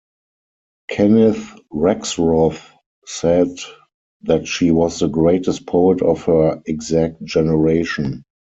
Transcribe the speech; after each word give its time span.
Kenneth 0.89 1.53
Rexroth 1.71 2.71
said 3.05 3.55
that 4.23 4.47
she 4.47 4.71
was 4.71 4.97
the 4.97 5.07
greatest 5.07 5.67
poet 5.67 6.01
of 6.01 6.23
her 6.23 6.59
"exact 6.65 7.23
generation". 7.23 8.23